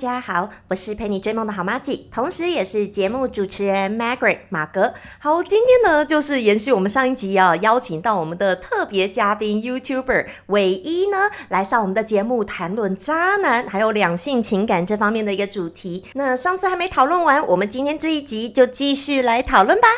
[0.00, 4.94] 大家好，我是陪你追梦的好妈吉，同时也是节目主持人 Margaret 马格。
[5.18, 16.06] 好，今天呢就是延续我们上一集啊，邀请到我们的特别嘉宾 YouTuber 唯一呢来上我们的节目，谈论渣男还有两性情感这方面的一个主题。
[16.14, 19.88] 那上次还没讨论完，我们今天这一集就继续来讨论吧。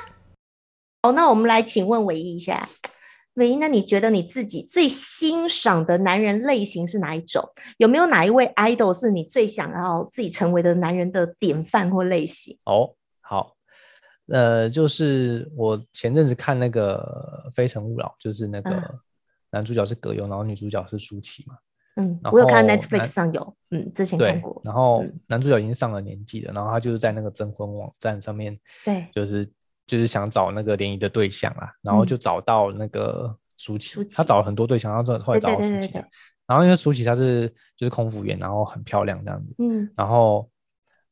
[1.05, 2.69] 好，那我们来请问唯一一下。
[3.35, 7.43] 唯一，那你觉得你自己最欣赏的男人类型是哪一种？
[7.79, 12.59] 有没有哪一位 idol 是你最想要自己成为的男人的典范或类型？
[12.65, 13.57] 哦，好，
[14.27, 18.95] 呃，就是我前阵子看那个《非诚勿扰》，就是那个
[19.51, 21.57] 男主角是葛优，然后女主角是舒淇嘛。
[21.97, 24.61] 嗯，我有看 Netflix 上有，嗯，之前看过。
[24.63, 29.51] 然后男主角已经上了年纪了，然后他就是在那个征婚网站上面，对，就是。
[29.93, 35.93] 就是想找那个联谊的对象啊，然后就找到那个舒淇，他找了很多对象，然后后来找到舒淇。
[36.47, 39.55] 然后因为舒淇她是就是空服员，然后很漂亮这样子。
[39.59, 39.93] 嗯。
[39.95, 40.51] 然后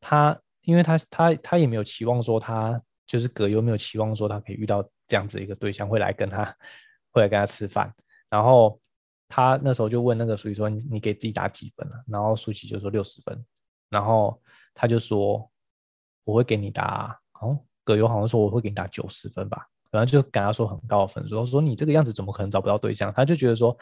[0.00, 6.42] 他，因为他他他也没有期望说他就是葛优没有期望说他可以遇到这样子一个对象会来跟他
[7.10, 7.92] 会来跟他吃饭。
[8.30, 8.80] 然后
[9.28, 13.44] 他那时候就问那个舒淇说：“你你给自己打几分了？”然后舒淇就说六十分。
[13.90, 14.40] 然后
[14.72, 15.46] 他就说
[16.24, 23.12] ：“我会给你打哦。”葛优好像说我会给你打九十分吧，然后就跟他说很高的分数，说你这个样子怎么可能找不到对象？
[23.12, 23.76] 他就觉得说，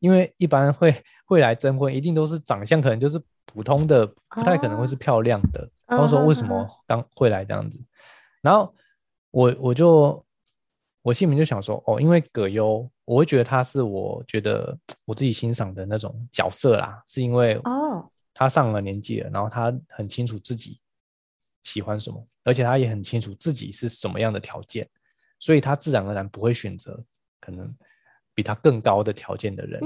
[0.00, 0.94] 因为一般会
[1.26, 5.68] 会来征婚，一定都是长相可能就是普通的，不太可能会是漂亮的。
[5.86, 7.78] 他说为什么刚会来这样子？
[8.40, 8.72] 然后
[9.30, 10.24] 我我就
[11.02, 20.80] 我心里面就想说，哦，因为葛优，我会觉得他是我觉得我自己欣赏的那种角色啦，是因为哦，他上了年纪了，然后他很清楚自己。
[21.62, 24.88] 喜欢什么，而且他也很清楚自己是什么样的条件，
[25.38, 27.02] 所以他自然而然不会选择
[27.40, 27.74] 可能
[28.34, 29.80] 比他更高的条件的人，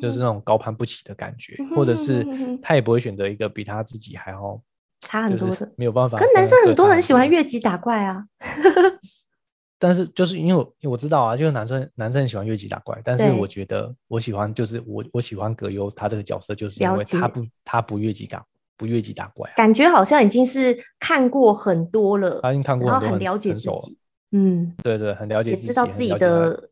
[0.00, 2.24] 就是那种高攀不起的感觉，或者是
[2.62, 4.62] 他也不会选择一个比他自己还要
[5.00, 6.16] 差很多的，没有办法。
[6.18, 8.24] 可男生很多很喜欢越级打怪啊，
[9.78, 18.44] 但是就是因为我知道啊，就是男生男生很喜欢越级打怪，但是我觉得我喜欢就是我我喜欢葛优他这个角色，就是因为他不他不越级打。
[18.78, 23.98] 不越级打怪，感觉好像已经是看过很多了，他已经看过，然后很了解自己，
[24.30, 26.70] 嗯，对对，很了解自己，知道自己的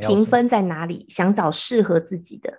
[0.00, 2.52] 评分在哪里，想找适合自己的。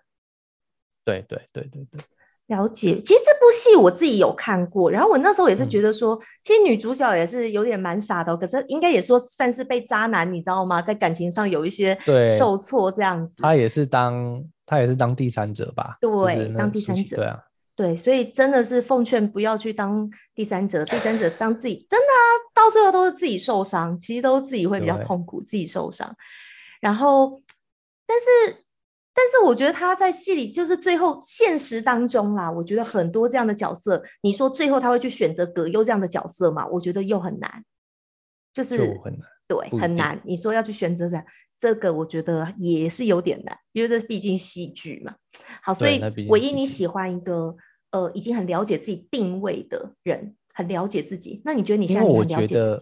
[1.04, 2.02] 对对对对对，
[2.48, 2.98] 了解。
[3.00, 10.82] 其实这部戏我自己有看过，然后我那时候也是觉得说，其实女主角也是有点蛮傻的，可是应该也说算是被渣男，你知道吗？
[10.82, 11.98] 在感情上有一些
[12.38, 13.42] 受挫这样子。
[13.42, 15.98] 她也是当她也是当第三者吧？
[16.00, 17.44] 对，当第三者，对啊。
[17.78, 26.18] 对，所以真的是奉劝不要去当第三者，第三者当自己真的啊，到最后都是自己受伤，其实都自己会比较痛苦，自己受伤。
[26.82, 27.40] 然后，
[28.08, 28.64] 但是，
[29.14, 36.66] 但是我觉得他在戏里就是最后现实当中啦，我觉得很多这样的角色，你说最后他会去选择葛优这样的角色嘛？
[36.66, 37.64] 我觉得又很难，
[38.56, 40.20] 就是很难，对，很难。
[40.26, 41.16] 你说要去选择这
[41.60, 45.16] 这个，我觉得也是有点难，因为这毕竟戏剧嘛。
[45.62, 47.56] 好，所以唯一你喜欢一个。
[47.92, 51.42] 呃，已经很了解自己定位的人，很了解自己。
[51.46, 52.78] 那你觉得你现在很了解？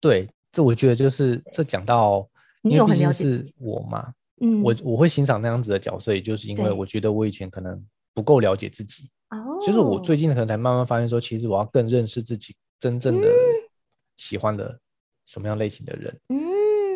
[0.00, 2.26] 对，这我觉得就是这讲到，
[2.62, 4.14] 你有很了解我嘛？
[4.40, 7.84] 嗯，我我会欣赏那样子的角色，也就是因为我觉得我以前可能
[8.14, 9.10] 不够了解自己。
[9.28, 13.28] 哦，就是我最近可能才慢慢发现，说其实我要更认识自己真正的
[14.16, 14.80] 喜欢的
[15.26, 16.47] 什么样类型的人，嗯，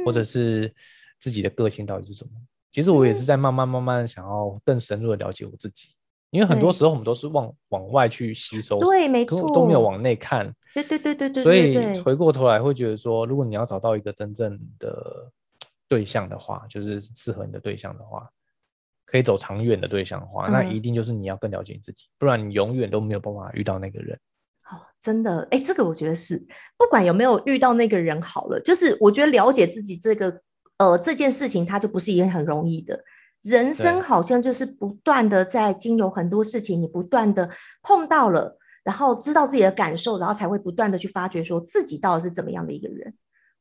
[0.05, 0.73] 或者是
[1.19, 2.31] 自己的个性到底是什么。
[2.71, 5.91] 其实我也是在慢慢慢慢想要更深入的了解我自己。
[6.31, 10.51] 因为很多时候我们都是往往外去吸收，对，没错，都没有往内看。
[10.73, 11.43] 对对对对对。
[11.43, 15.31] 所以回过头来会觉得说，如果你要找到一个真正的
[15.89, 18.27] 对象的话，就是适合你的对象的话，
[19.05, 24.19] 可以走长远的对象的话，那一定就是你要更了解你自己，不然你永远都没有办法遇到那个人。
[24.73, 26.39] 哦，真的，哎，这个我觉得是，
[26.79, 30.41] 不管有没有遇到那个人好了，就是我觉得了解自己这个
[30.79, 32.99] 呃这件事情，它就不是一件很容易的。
[33.43, 37.51] 人生好像就是不断的在经由很多事情，你不断的
[37.83, 43.13] 碰到了，然后知道自己的感受，然后才会不断的去发掘说自己到底是怎么样的一个人，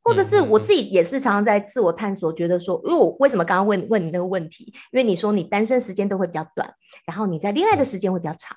[0.03, 4.71] 或者是我自己也是常常在自我探索，觉得说，因为我为什么刚刚问问你那个问题？
[4.91, 6.71] 因为你说你单身时间都会比较短，
[7.07, 8.55] 然后你在恋爱的时间会比较长，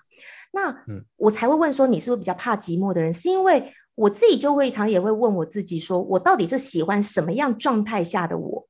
[0.54, 0.74] 那
[1.16, 3.12] 我才会问说你是不是比较怕寂寞的人？
[3.12, 8.68] 是因为我自己就会常也会问我自己，说我到底是喜欢什么样状态下的我？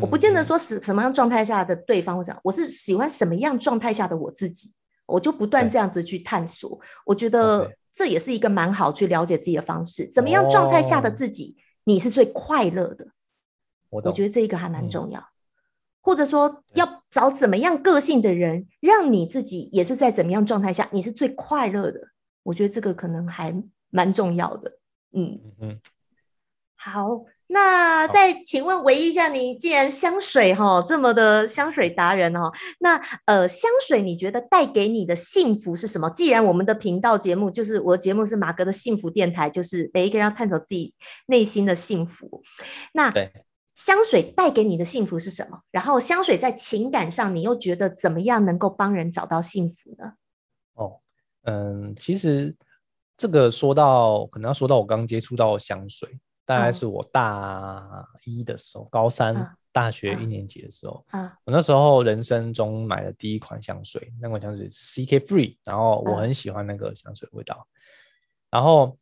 [0.00, 4.72] 我不见得说是什么样状态下的对方我想，我是喜欢什么样状态下的我自己，
[5.06, 6.78] 我就不断这样子去探索。
[7.04, 10.06] 我觉得这也是一个蛮好去了解自己的方式。
[10.06, 13.06] 怎么样状态下的自己，你是最快乐的？
[13.90, 15.24] 我觉得这一个还蛮重要。
[16.00, 22.00] 或者说，要找怎么样个性的人，让你自己也是在怎么样状态下，你是最快乐的？
[22.42, 23.54] 我觉得这个可能还
[23.90, 24.78] 蛮重要的。
[25.12, 25.80] 嗯嗯，
[26.76, 27.24] 好。
[27.50, 36.10] 那再请问唯一一下，你既然香水哈这么的香水达人哦，那呃香水你觉得带给你的幸福是什么？
[36.10, 40.92] 既然我们的频道节目就是我的节目是马哥的幸福电台，就是每一个人要探索自己
[41.24, 42.42] 内心的幸福。
[42.92, 43.10] 那
[43.78, 45.60] 香水带给你的幸福是什么？
[45.70, 50.14] 然后香水在情感上你又觉得怎么样能够帮人找到幸福呢？
[50.74, 50.98] 哦，
[51.44, 52.56] 嗯，其实
[53.16, 56.18] 这个说到可能要说到我刚接触到香水。
[56.44, 61.04] 大概是我大一的时候，高三大学一年级的时候，
[61.44, 67.68] 我那时候人生中买的第一款香水，那款香水是 CK Free，然后我很喜欢那个香水味道。
[68.50, 68.96] 然后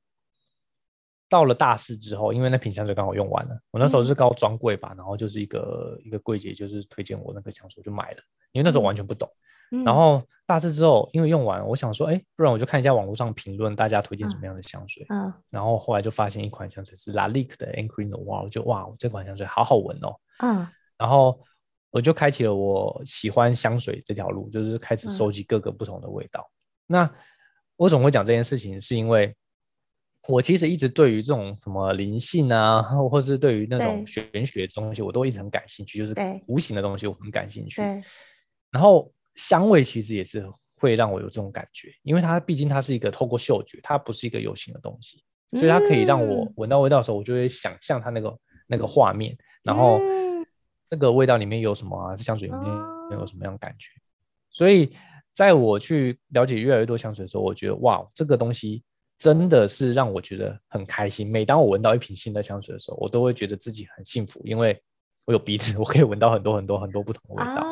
[1.29, 8.19] 到了大四之后，因为那瓶香水刚好用完了，我那时候是刚专柜吧，然后就是一个一个柜姐就是推荐我那个香水，就买了，
[8.53, 9.29] 因为那时候完全不懂。
[9.85, 15.05] 然后大四之后，因为用完，我想说，哎，不然我就看一下网络上评论，大家推荐什么样的香水。
[15.09, 15.33] 嗯。
[15.51, 20.15] 然后后来就发现一款香水是 La Lique 的 Angry Noir，我就哇，这款香水好好闻哦。
[20.39, 20.69] 嗯。
[20.97, 21.41] 然后
[21.91, 26.49] 我就开启了我喜欢香水这条路，就是开始收集各个不同的味道。
[26.87, 27.11] 那
[27.75, 28.81] 我怎么会讲这件事情？
[28.81, 29.35] 是因为
[30.29, 36.15] 我其实一直对于这种什么灵性啊， 或是对于那种玄学的东西，我都一直很感兴趣，就是
[36.49, 37.83] 无形的东西我很感兴趣。
[38.71, 39.13] 然后。
[39.39, 40.43] 香味其实也是
[40.79, 50.01] 会让我有这种感觉，因为它毕竟它是一个透过嗅觉，它不是一个有形的东西，所以它可以让我闻到味道的时候，我就会想象它那个那个画面，然后
[50.89, 52.17] 这个味道里面有什么啊？
[52.17, 52.65] 这香水里面
[53.11, 53.91] 有什么样的感觉？
[54.49, 54.91] 所以
[55.35, 58.83] 在我去了解越来越多香水的时候，我觉得哇，这个东西
[59.19, 61.31] 真的是让我觉得很开心。
[61.31, 64.81] 每当我闻到一瓶新的香水的时候，我都会觉得自己很幸福，因为
[65.25, 67.67] 我有鼻子，我可以闻到很多很多很多不同的味道。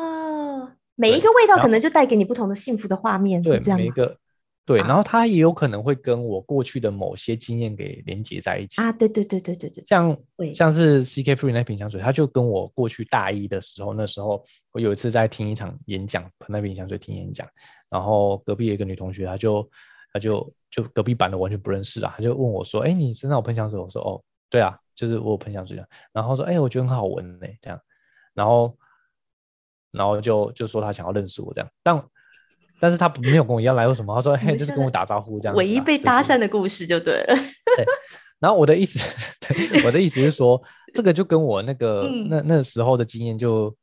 [0.95, 4.17] 每一个味道可能就带给你不同的幸福的画面，是这样每一个
[4.65, 8.91] 对，然后它也有可能会跟我过去的某些经验给连接在一起啊。
[8.91, 10.17] 对对对对对对，像
[10.55, 17.47] 像是 CK Free 那瓶香水，它就跟我过去大一的时候，那时候我有一次在听一场演讲，喷那瓶香水听演讲，
[17.89, 19.69] 然后隔壁有一个女同学，她就
[20.15, 27.77] 她就就隔壁班的完全不认识啊，他就问我说：“哎，你身上有喷香水？”我说：“哦，对啊，就是我有喷香水的。”然后说：“哎，我觉得很好闻呢。”这样，
[28.33, 28.75] 然后。
[29.97, 32.05] 然后就就说他想要认识我这样，但
[32.81, 34.13] 但是他没有跟我一样来，过什么？
[34.13, 35.55] 他说嘿，就是跟我打招呼这样。
[35.55, 37.27] 唯一被搭讪的故事就对了。
[37.77, 37.85] 对，
[38.39, 38.99] 然后我的意思，
[39.87, 40.61] 我的意思是说，
[40.93, 43.73] 这个就跟我那个那那时候的经验就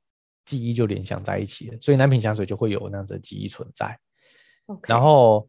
[0.44, 3.98] 记忆就联想在一起了，所以南品香水就会有那样子的记忆存在。
[4.86, 5.48] 然后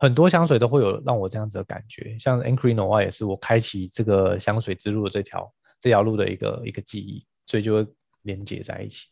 [0.00, 7.86] 很多香水都会有让我这样子的感觉，像 Encre Noir 也是我开启这个香水之路的这条这条路的一个一个记忆，所以就会
[8.22, 9.08] 连接在一起。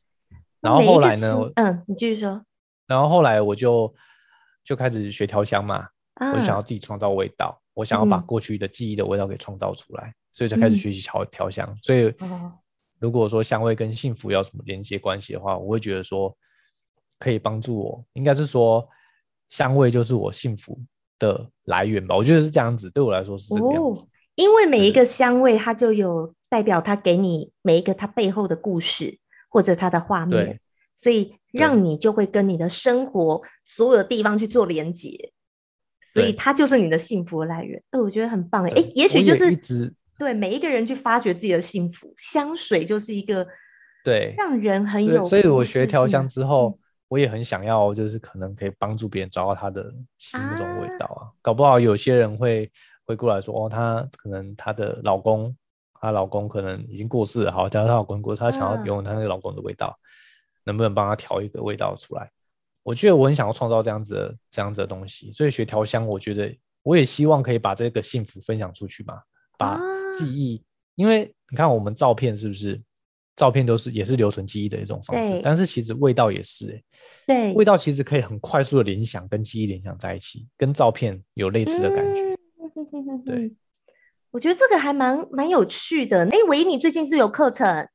[0.61, 1.39] 然后后来呢？
[1.57, 2.43] 嗯，你继续说。
[2.87, 3.95] 然后后来我就
[4.65, 5.87] 就开始学调香嘛，
[6.33, 11.79] 我就想要自己创造味道，我想要把过去的记忆的味道给创造出来，所以才开始学习调调香。
[11.83, 12.11] 所以
[12.99, 16.35] 如果说香味跟幸福要什么连接关系的话，我会觉得说
[17.19, 18.89] 可以帮助我，应该是说
[19.49, 20.79] 香味就是我幸福
[21.19, 22.17] 的来源吧。
[22.17, 24.03] 我觉得是这样子，对我来说是这个样子。
[24.35, 29.19] 因为每一个香味它就有代表它给你每一个它背后的故事。
[29.51, 30.61] 或者它的画面，
[30.95, 35.33] 所以让你就会跟你的生活所有的地方去做连接，
[36.13, 37.83] 所以它就是你的幸福来源。
[37.91, 39.57] 哎，我觉得很棒哎，哎，也许就是
[40.19, 43.47] 对每一个人去发掘自己的幸福，香水就是一个
[44.05, 45.25] 对让人很有。
[45.25, 51.29] 所以我学调香之后，我也很想要，就是可能可以帮助别人找到他的心那种味道啊。
[51.43, 52.71] 搞不好有些人会
[53.05, 55.55] 会过来说，哦，他可能他的老公。
[56.01, 59.99] 她老公可能已经过世了，好，假如她老公过世，她想要拥有她那个老公的味道，
[60.63, 62.31] 能不能帮她调一个味道出来？
[62.85, 69.21] 我觉得我很想要创造这样子的这样子的东西，所以学调香，我觉得我也希望可以把这个幸福分享出去嘛，
[69.59, 69.77] 把
[70.17, 70.63] 记忆，
[70.95, 72.81] 因为你看我们照片是不是？
[73.39, 76.83] 照片都是也是留存记忆的一种方式，但是其实味道也是，哎，
[77.27, 82.37] 对，味道其实可以很快速的联想跟记忆联想在一起，跟照片有类似的感觉，
[83.25, 83.55] 对。
[84.31, 86.23] 我觉得这个还蛮蛮有趣的。
[86.27, 87.89] 哎，唯一你最近是有课程？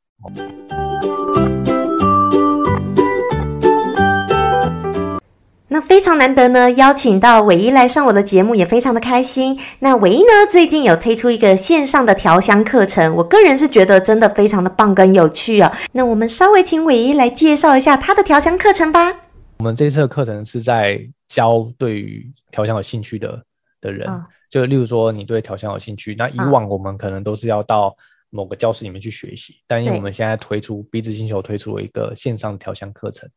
[5.74, 9.60] 那非常难得呢，邀请到伟一来上我的节目，也非常的开心。
[9.80, 15.76] 那伟一呢，最近有推出一个线上的调香课程，我个人是觉得真的非常的棒跟有趣啊。
[15.94, 19.12] 那我们稍微请伟一来介绍一下他的调香课程吧。
[19.58, 23.44] 我们这次的课程是在教对于调香有兴趣的
[23.82, 24.08] 的人，
[24.52, 27.92] 就例如说你对调香有兴趣，那以往我们可能都是要到
[28.30, 33.28] 某个教室里面去学习，但因为我们现在推出鼻子星球推出了一个线上调香课程，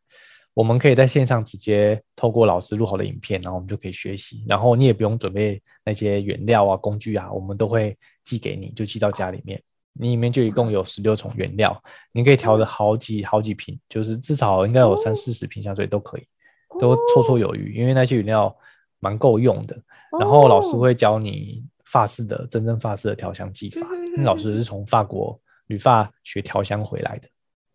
[0.56, 7.94] 我们可以在线上直接透过老师录好的影片，然后我们就可以学习，然后你也不用准备那些原料啊、工具啊，我们都会
[8.24, 9.62] 寄给你，就寄到家里面。
[9.92, 11.78] 你里面就一共有十六种原料，
[12.10, 16.26] 你可以调的好几好几瓶，就是至少应该有三四十瓶香水都可以，
[16.80, 17.74] 都绰绰有余。
[17.74, 18.56] 因为那些原料
[18.98, 19.78] 蛮够用的。
[20.18, 27.28] 然后老师会教你法式的真正法式的调香技法，因为老师是从法国旅发学调香回来的，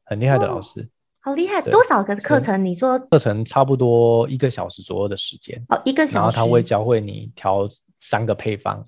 [0.06, 0.90] 很厉害的老师。
[1.24, 1.62] 好厉害！
[1.62, 2.64] 多少个课程？
[2.66, 5.64] 你说课程差不多一个小时左右的时间。
[5.70, 6.16] 哦，一个小时。
[6.16, 7.68] 然后他会教会你调
[8.00, 8.84] 三个配方。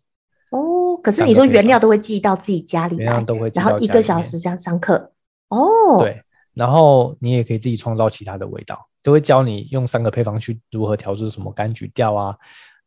[0.49, 5.11] 哦，可是你说原料都会寄到自己家里来，都会，然后一个小时这样上课。
[5.49, 6.19] 哦，对，
[6.55, 12.35] 然后你也可以自己创造其他的味道，都会教你用三个配方去如何调制什么柑橘调啊，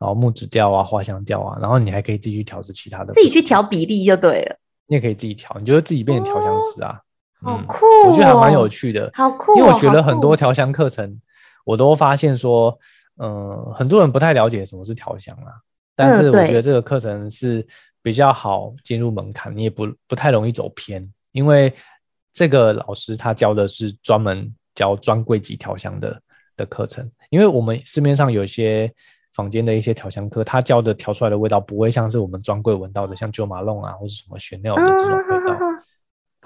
[0.01, 4.59] 然后木质调啊，花香调啊，然后你还可以自己去调制其他的，自己去调比例就对了。
[4.89, 7.01] 你也可以自己调，你就自己变成调香师啊，
[7.43, 9.57] 好酷，我觉得还蛮有趣的，好酷。
[9.57, 11.21] 因为我学了很多调香课程，
[11.65, 12.77] 我都发现说，
[13.19, 15.53] 嗯，很多人不太了解什么是调香啊。
[15.95, 17.67] 但是我觉得这个课程是
[18.03, 21.73] 比较好进入门槛，你也不不太容易走偏，因为
[22.33, 26.21] 这个老师他教的是专门教专柜级调香的
[26.57, 27.11] 的课程。
[27.31, 28.93] 因为我们市面上有一些
[29.35, 35.59] 房间的一些调香课，他教的调出来的味道不会像是我们专柜闻到的，像九马龙啊或者什么玄料的这种味道，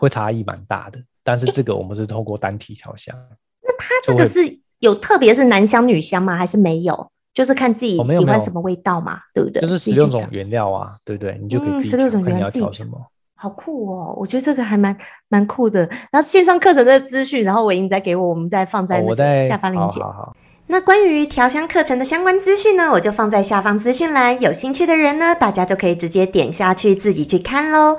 [0.01, 0.99] 会差异蛮大的。
[1.23, 3.15] 但是这个我们是透过单体调香，
[3.63, 6.37] 那它这个是有特别是男香女香吗？
[6.37, 7.09] 还是没有？
[7.33, 9.61] 就是看自己喜欢什么味道嘛，对不对？
[9.61, 11.39] 就是十六种原料啊，对不对？
[11.41, 12.99] 你就可以自己调，看你要调什么。
[13.37, 14.15] 好酷哦！
[14.19, 14.95] 我觉得这个还蛮
[15.29, 15.89] 蛮酷的。
[16.11, 20.01] 然后线上课程的资讯，然后伟英再给我，我们再放在那个下方链接。
[20.03, 20.37] 好好。
[20.67, 24.39] 那关于调香课程的相关资讯呢，我就放在下方资讯栏。
[24.43, 27.97] 有兴趣的人呢，大家就可以直接点下去自己去看喽。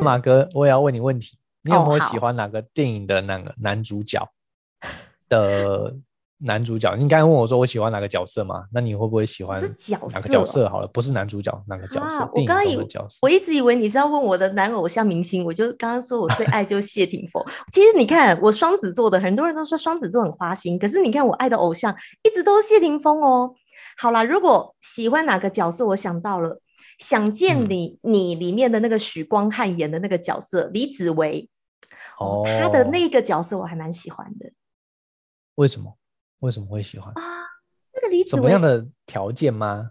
[0.00, 1.38] 马哥，我也要问你问题。
[1.62, 4.26] 你有没有喜欢哪个电影的那个男主角
[5.28, 5.94] 的
[6.38, 6.96] 男主角？
[6.96, 8.64] 你刚才问我说我喜欢哪个角色吗？
[8.72, 10.66] 那你会不会喜欢哪个角色？
[10.70, 12.20] 好了，不是男主角，哪个角色？
[12.32, 12.88] 我刚刚以为
[13.20, 17.44] 我一直以为你是要问我的男偶像明星，我就刚刚说我最爱就是谢霆锋。
[17.70, 23.54] 其实你看我双子座的，很多人都说双子座很花心，可是你看我爱的偶像一直都是谢霆锋哦。
[23.98, 26.58] 好啦，如果喜欢哪个角色，我想到了。
[27.00, 31.50] 想见你，你里面的那个许光汉演的那个角色李子维，
[32.18, 34.52] 哦，他的那个角色我还蛮喜欢的。
[35.56, 35.98] 为什么？
[36.42, 37.22] 为什么会喜欢啊？
[37.92, 39.90] 那个李子维什么样的条件吗？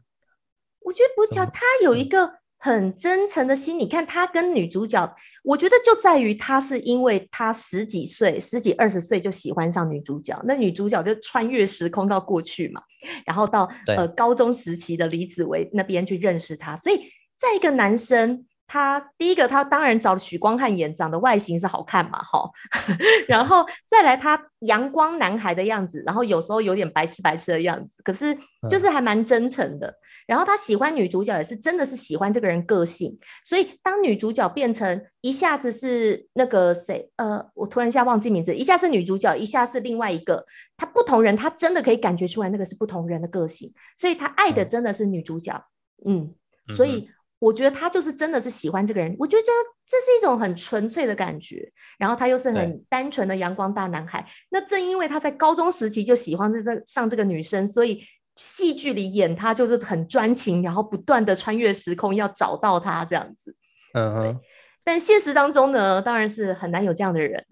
[0.80, 2.39] 我觉得不条，他有一个。
[2.62, 12.81] 很真诚的心，你看他跟女主角，我觉得就在于他是因为他十几岁、十几二十岁就喜欢上女主角，那女主角就穿越时空到过去嘛，
[13.25, 16.98] 然后到呃高中时期的李子维那边去认识他，所以
[17.38, 22.50] 在一个男生，他第一个他当然找许光汉演，长得外形是好看嘛，哈，
[23.27, 28.38] 然后再来他阳光男孩的样子，然后有时候有点白痴白痴的样子，可是
[28.69, 29.93] 就是还蛮真诚的。
[30.29, 40.45] 然后他喜欢女主角也是真的是喜欢这个人个性，所以当女主角变成一下子是那个谁，呃，我突然一下忘记名字，一下是女主角，一下是另外一个，
[40.77, 45.65] 他不同人，他真的可以感觉出来那个是不同人的个性，所以他爱的真的是女主角，
[46.05, 46.31] 嗯，
[46.75, 47.09] 所以
[47.39, 49.43] 我觉得他就是真的是喜欢这个人，我觉得
[49.88, 58.03] 这是一种很纯粹的感觉，然后他又是很单纯的阳光大男孩，那正因为他在高中时期就喜欢这这上这个女生，所以。
[58.39, 63.53] 戏剧里演他就是很专情，然后不断的穿越时空要找到他这样子。
[63.93, 64.39] 嗯哼。
[64.81, 67.46] 但现实当中呢，当然是很难有这样的人。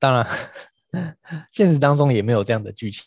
[0.00, 0.26] 当然，
[1.52, 3.04] 现实当中也没有这样的剧情。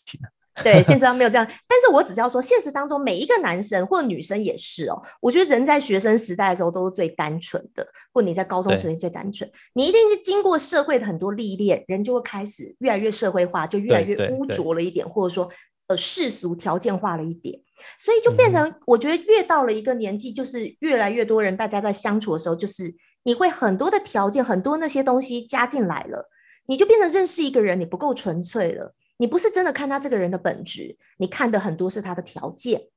[0.63, 1.45] 对，现实上 没有这样。
[1.67, 5.01] 但是我只是要说，现实当中每一个男生或女生也是哦。
[5.19, 9.49] 我觉得人在学生时代的时候都是最单纯的，或你在高中时期最单纯。
[9.73, 15.49] 你一定是经过社会的很多历练，人就会开始越来越社会化，就越来越污浊了一点，或者说。
[15.89, 17.59] 呃，世俗条件化了一点，
[17.97, 26.29] 所以就变成，我觉得越到了一个年纪，就是越来越多人，大家在相处的时候，就是你会很多的条件，很多那些东西加进来了，
[26.67, 32.87] 你就变得认识一个人，你不够纯粹了，你不是真的看他这个人的本质，你看的很多是他的条件，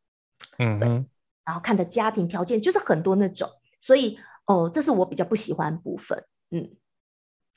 [0.58, 1.06] 嗯嗯，
[1.46, 3.48] 然后看的家庭条件就是很多那种，
[3.80, 6.76] 所以哦，这是我比较不喜欢部分，嗯，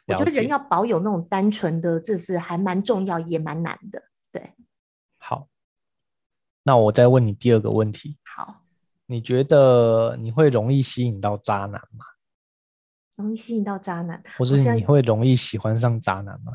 [0.08, 4.02] 我觉得人要保有那种单纯的，这是还蛮重要，也蛮难的，
[6.68, 8.18] 那我再问你第二个问题。
[8.36, 8.64] 好，
[9.06, 12.04] 你觉得你会容易吸引到渣男吗？
[13.18, 16.54] 容易吸引到渣男，或是你会容易喜欢上渣男吗？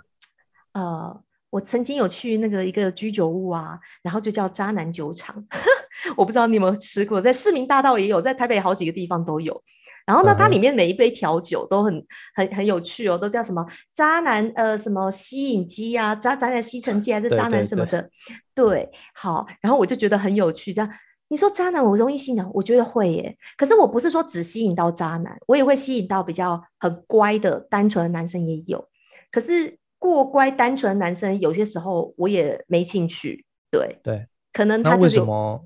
[0.72, 5.46] 呃，我曾经有去那个一个居酒屋啊，然后就叫渣男酒厂，
[6.18, 9.62] 我不知道你有没有吃过，在市民大道也有，在台北好几个地方都有。
[10.06, 18.10] 然后呢，它里面每一杯调酒都很很很有趣哦，都叫什么渣男呃什么吸引机啊，渣渣男吸尘器还是渣男什么的，
[18.54, 20.90] 对，好，然后我就觉得很有趣，这样。
[21.28, 23.36] 你说渣男我容易吸引，我觉得会耶。
[23.56, 28.88] 可是我不是说只吸引到渣男，我也会吸引到比较很乖的、单纯的男生也有。
[29.30, 33.44] 可是过乖、单纯的男生，有些时候我也没兴趣。
[33.70, 35.64] 对对，可能他为什么？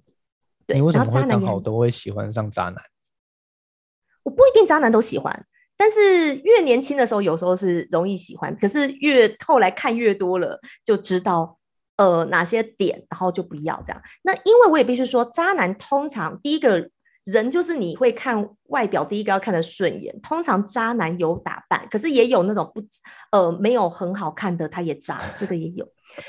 [0.66, 2.76] 你为什么会刚好都会喜欢上渣男？
[4.24, 11.58] 我不一定渣男都喜欢，但是越年轻的时候有时候是容易喜欢，可是越后来看越多了，就知道。
[11.96, 14.02] 呃，哪些点，然后就不要这样。
[14.22, 16.90] 那因为我也必须说，渣男通常第一个
[17.22, 20.20] 人就是你会看外表，第一个要看的顺眼。
[20.20, 22.82] 通常渣男有打扮，可是也有那种不
[23.30, 25.88] 呃没有很好看的，他也渣，这个也有。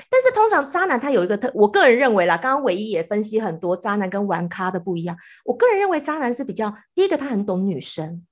[0.10, 5.16] 但是通常渣男他有一个特，我个人认为啦，刚刚唯一也分析很多渣男跟玩咖的不一样。
[5.44, 8.26] 我个人认为渣男是比较第一个，他很懂女生，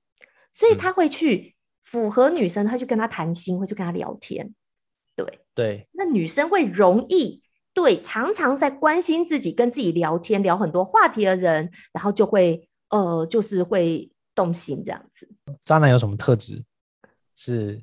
[0.52, 4.54] 所以他会去符合女生，他去跟他谈心，会去跟他聊天。
[5.16, 7.42] 对对，那女生会容易
[7.72, 15.28] 对常常在关心自己、跟自己聊天、聊很多话题的人，然后就会呃，就是会动心这样子。
[15.64, 16.64] 渣男有什么特质
[17.36, 17.80] 是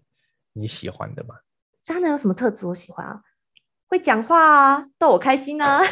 [0.54, 1.36] 你喜欢的吗？
[1.84, 3.22] 渣男有什么特质我喜欢啊？
[3.92, 5.82] 会讲话啊，逗我开心啊。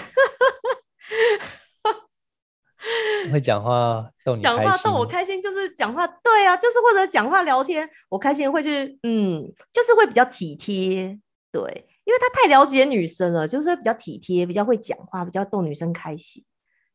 [3.30, 11.20] 会讲话逗你讲话逗我开心，就是讲话对啊，就是或者讲话聊天我开心会去嗯，就是会比较体贴。
[11.52, 11.62] 对，
[12.06, 16.46] 因为他太了解女生了，就是比较体贴，比较会讲话，比较逗女生开心。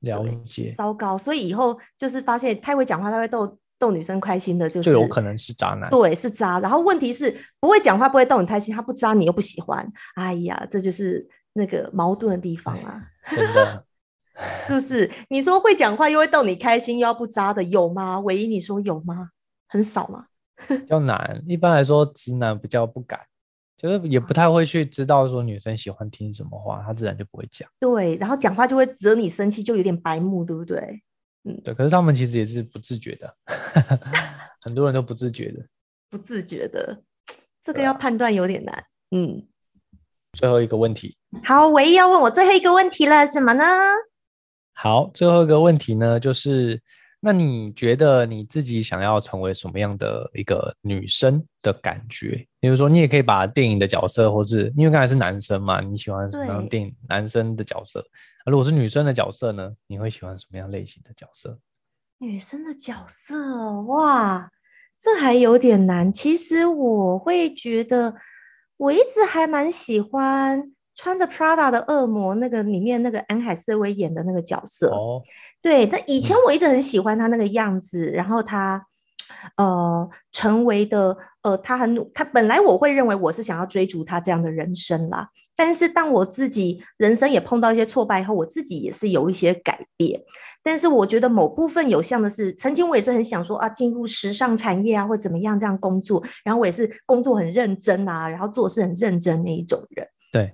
[0.00, 0.74] 了解。
[0.78, 5.90] 糟糕，所以以后就是发现太会讲话，他会逗逗女生开心的，就就有可能是渣男。
[5.90, 6.60] 对，是渣。
[6.60, 9.86] 然后问题是不会讲话，不会逗你开心，他不渣你又不喜欢。
[10.14, 13.02] 哎呀，这就是那个矛盾的地方啊。
[13.30, 13.84] 真的，
[14.66, 15.10] 是不是？
[15.28, 18.20] 你说会讲话又会逗你开心，又要不渣的有吗？
[18.20, 19.30] 唯一你说有吗？
[19.68, 20.26] 很少吗？
[20.68, 21.42] 比较难。
[21.46, 23.20] 一般来说，直男比较不敢。
[23.76, 27.68] 就是也不太会去知道说女生喜欢听什么话，他自然就不会讲。
[27.80, 31.02] 对，然后讲话就会惹你生气，就有点白目，对不对？
[31.44, 31.72] 嗯，对。
[31.74, 33.36] 可是他们其实也是不自觉的，
[34.60, 35.64] 很多人都不自觉的。
[36.10, 37.02] 不自觉的，
[37.62, 38.84] 这个要判断有点难。
[39.10, 39.46] 嗯。
[40.32, 41.16] 最后一个问题。
[41.44, 43.64] 好，唯一要问我最后一个问题了，什么呢？
[44.72, 46.82] 好，最后一个问题呢，就是。
[47.24, 52.46] 那你觉得你自己想要成为什么样的一个女生的感觉？
[52.60, 58.04] 比如说，你也可以把电影的角色，或是因为刚才是男生嘛，你喜欢什么样电影男生的角色？
[58.44, 59.72] 如果是女生的角色呢？
[59.86, 61.58] 你会喜欢什么样类型的角色？
[62.18, 64.50] 女生的角色，哇，
[65.00, 66.12] 这还有点难。
[66.12, 68.14] 其实我会觉得，
[68.76, 74.90] 我一直还蛮喜欢穿着 Prada 的恶魔那个里面那个安海瑟薇演的那个角色。
[74.90, 75.22] 哦。
[75.64, 78.86] 对，那以前我一直很喜欢他那个样子，然后他，
[79.56, 90.20] 呃，成为的，呃，他很努，他本来我会认为我是想要追逐他这样的人生啦，但是当我自己人生也碰到一些挫败以后，我自己也是有一些改变，
[90.62, 100.52] 但是我觉得某部分有像的是，曾经我也是很想说啊，进入时尚产业啊，或怎么样这样工作，然后我也是工作很认真啊，然后做事很认真那一种人，对。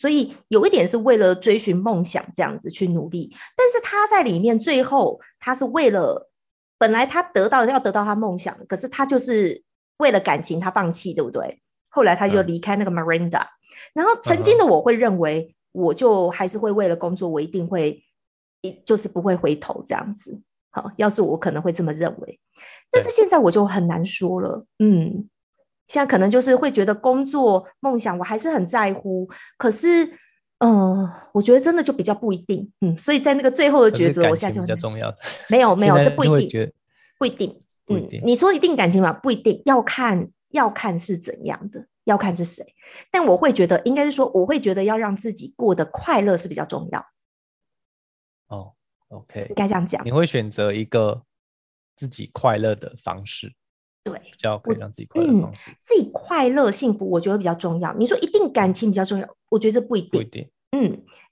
[0.00, 6.30] 所以有一点是为了追寻梦想这样子去努力，但是他在里面最后他是为了
[6.78, 9.62] 本来他得到要得到他梦想，可是他就是
[9.98, 11.60] 为了感情他放弃，对不对？
[11.90, 13.42] 后来他就离开那个 Miranda，
[13.92, 18.02] 然后曾经的我会认为我就还是会为了工作，我一定会
[18.62, 20.40] 一就是不会回头这样子。
[20.70, 22.40] 好，要是我可能会这么认为，
[22.90, 25.28] 但是现在我就很难说了，嗯。
[25.90, 30.08] 现在可能就是会觉得工作梦想我还是很在乎，可是，
[30.58, 35.12] 嗯，我觉得真的就比较不一定，嗯，所以在那个最后的抉择，我现在就比较重要。
[35.48, 36.72] 没 有没有，这不一定，
[37.18, 39.12] 不一定，嗯，你说一定感情吗？
[39.12, 42.64] 不一定要看要看是怎样的，要看是谁。
[43.10, 47.04] 但我会觉得应该是说，我会觉得要让自己过得快乐是比较重要。
[48.46, 48.74] 哦
[49.08, 50.06] ，OK，应该这样讲。
[50.06, 51.20] 你会选择一个
[51.96, 53.52] 自己快乐的方式。
[54.02, 57.92] 对，比较可以让自己快乐方式，自己快乐幸福，我觉得比较重要。
[57.94, 60.48] 你说一定感情比较重要，我觉得这不一定，不一定。
[60.72, 60.82] 嗯，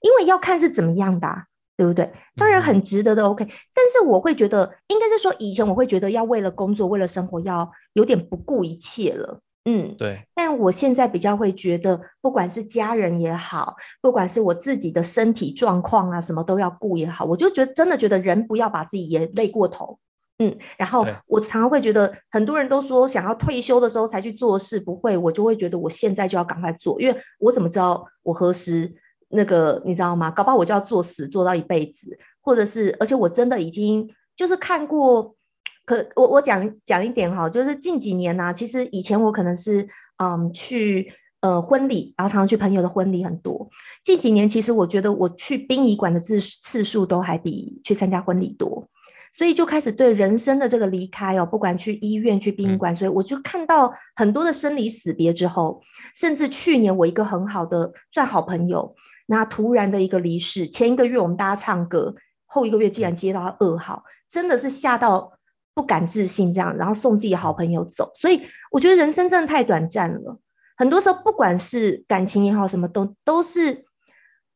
[0.01, 2.11] 因为要看是怎么样的，对不对？
[2.35, 3.43] 当然很值得的，OK。
[3.73, 10.27] 但是我会觉得，应该是说以前我会觉得要为了工作、为了生活要有点不顾一切了，嗯，对。
[10.35, 19.97] 但我现在比较会觉得，不管是家人也好，不管是我自己的身体状况啊，什么都要顾也好，我就觉得真的觉得人不要把自己也累过头。
[20.41, 28.89] 嗯，然后我常常会觉得，很多人都说想要退休的时候才去做事，不会，我就会觉得我现在就要赶快做，因为我怎么知道我何时
[29.27, 30.31] 那个你知道吗？
[30.31, 35.35] 搞不好我就要做死做到一辈子，或者是，而且我真的已经就是看过，
[35.83, 39.85] 可我我讲讲一点哈，就是近几年呢，其实以前我可能是
[40.23, 43.69] 嗯去呃婚礼，然后常常去朋友的婚礼很多，
[44.05, 48.87] 近几年其实我觉得我去殡仪馆的次次数都还比去参加婚礼多。
[49.31, 55.81] 所以就开始对人生的这个离开哦，不管去医院、去殡仪馆，所以我就看到很多的生离死别之后，
[56.15, 58.95] 甚至去年我一个很好的算好朋友，
[59.27, 62.15] 那突然的一个离世，前一个月我们大家唱歌，
[62.45, 65.31] 后一个月竟然接到噩耗，真的是吓到
[65.73, 68.11] 不敢置信这样，然后送自己好朋友走。
[68.15, 70.39] 所以我觉得人生真的太短暂了，
[70.75, 73.85] 很多时候不管是感情也好，什么都都是。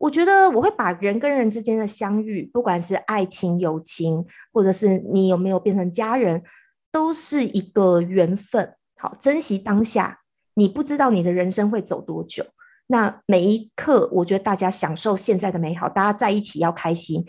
[0.04, 6.44] 我觉得我会把人跟人之间的相遇，不管是爱情、友情，或者是你有没有变成家人，
[6.92, 8.76] 都是一个缘分。
[8.98, 10.20] 好，珍惜当下。
[10.56, 12.44] 你不知道你的人生会走多久，
[12.88, 17.26] 那每一刻，我觉得大家享受现在的美好，大家在一起要开心。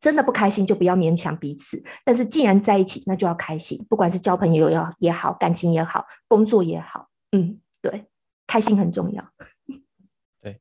[0.00, 1.80] 真的不开心就不要勉强彼此。
[2.04, 3.86] 但是既然在一起，那就要开心。
[3.88, 8.06] 不管是交朋友也也好，感情也好，工作也好，嗯，对，
[8.48, 9.24] 开心很重要。
[10.42, 10.60] 对，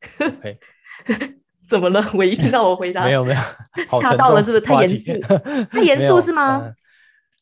[0.18, 0.58] OK。
[1.68, 2.04] 怎么了？
[2.14, 3.40] 我一听到我回答，没有没有，
[4.00, 4.60] 吓到了是不是？
[4.60, 5.12] 太严肃，
[5.70, 6.72] 太严肃是吗？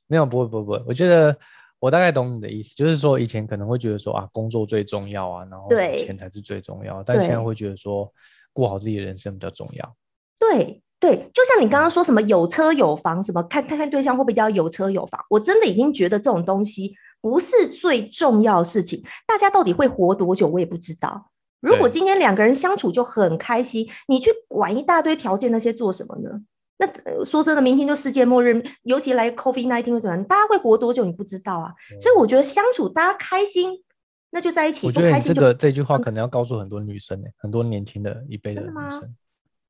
[0.07, 0.83] 没有，不会不会不会。
[0.87, 1.37] 我觉得
[1.79, 8.13] 我大概懂你的意思，就是说以前可能会觉得说啊，工作最重要啊，然后钱才是最重要，但现在会觉得说
[8.53, 9.97] 过好自己的人生比较重要。
[10.39, 19.03] 对对，就像你刚刚说什么有车有房，什么看看看对象会不会叫有车有房，我真的已经觉得这种东西不是最重要的事情。
[19.27, 21.31] 大家到底会活多久，我也不知道。
[21.61, 26.31] 如果今天两个人相处就很开心，你去管一大堆条件那些做什么呢？
[26.79, 30.25] 那说真的，明天就世界末日，尤其来 COVID nineteen 会怎么样？
[30.25, 31.05] 大家会活多久？
[31.05, 31.75] 你不知道啊。
[32.01, 33.83] 所以我觉得相处大家开心，
[34.31, 34.87] 那就在一起。
[34.87, 39.15] 我觉得这个这句话可能要告诉很多女生哎，很多年轻的一辈的女生，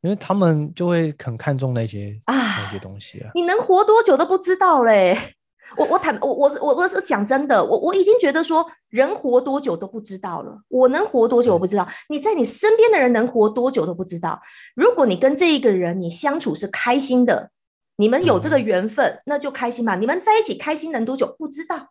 [0.03, 3.33] 因为他们就会很看重那些啊那些东西啊。
[3.35, 5.35] 你能活多久都不知道嘞。
[5.76, 10.59] 我我坦我我我我是讲真的，我我已经觉得说人活多久都不知道了。
[10.68, 14.40] 我能活多久我不知道，你在你身边的人能活多久都不知道。
[14.74, 17.50] 如果你跟这一个人你相处是开心的，
[17.96, 19.94] 你们有这个缘分，那就开心吧。
[19.96, 21.90] 你们在一起开心能多久不知道。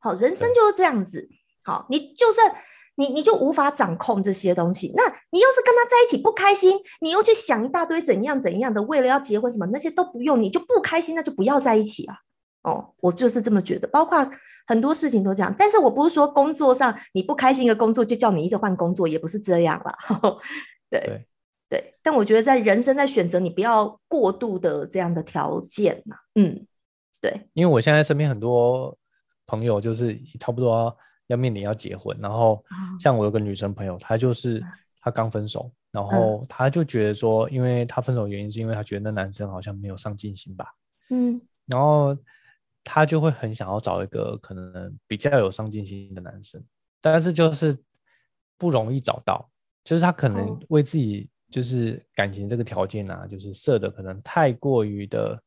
[0.00, 1.28] 好，人生就是这样子。
[1.62, 2.52] 好，你就算
[2.96, 12.16] 你你就无法掌控这些东西，那你要是跟他在一起不开心，你又去想一大堆怎样怎样的，为了要结婚什么那些都不用，你就不开心，那就不要在一起啊。
[12.62, 14.18] 哦，我就是这么觉得，包括
[14.66, 15.54] 很多事情都这样。
[15.58, 20.38] 但是我不是说工作上你不开心的工作就叫你一直换工作，也不是这样了。
[20.90, 21.26] 对
[21.70, 26.16] 对，但我觉得在人生在选择，你不要过度的这样的条件嘛。
[26.34, 26.66] 嗯，
[27.20, 27.48] 对。
[27.54, 28.94] 因为我现在身边很多
[29.46, 30.94] 朋友就是差不多
[31.28, 32.62] 要面临要结婚，然后
[32.98, 34.62] 像我有个女生朋友，她就是
[35.00, 40.66] 她刚分手，然后她就觉得说，因为她分手原因是因为她觉得那男生好像没有上进心吧。
[41.08, 42.14] 嗯，然后。
[42.82, 46.62] 他就会很想要找一个可能比较有上进心的男生，
[47.00, 47.76] 但是就是
[48.56, 49.50] 不容易找到，
[49.84, 55.42] 就是他可能为自己就是感情这个条件啊，就是设的可能太过于的，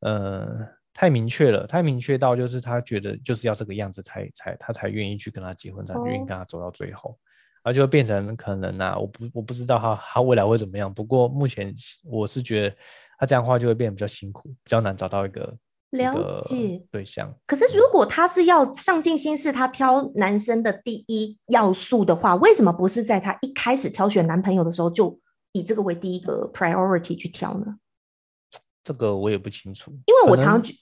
[0.00, 7.18] 呃，太明确了，太明确到就是他觉得就是要这个样子才才他才愿意去跟他结婚，才愿意跟他走到最后，
[7.64, 12.76] 而就会变成可能啊，我不我不知道他他未来会怎么样，不过目前我是觉得
[13.18, 15.58] 他这样话就会变得比较辛苦，比较难找到一个。
[15.90, 25.18] 了解对象，可是如果他是要上进心是他挑男生的第一要素的话，为什么不是在他一开始挑选男朋友的时候就
[25.50, 27.74] 以这个为第一个 priority 去挑呢？
[28.84, 30.72] 这个我也不清楚，因为我常觉，